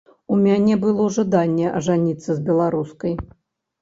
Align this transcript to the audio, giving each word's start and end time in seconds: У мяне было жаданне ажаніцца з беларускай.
У 0.35 0.37
мяне 0.45 0.77
было 0.85 1.05
жаданне 1.19 1.67
ажаніцца 1.81 2.29
з 2.33 2.39
беларускай. 2.49 3.13